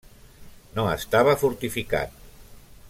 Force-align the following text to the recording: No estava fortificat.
No 0.77 0.85
estava 0.93 1.37
fortificat. 1.43 2.19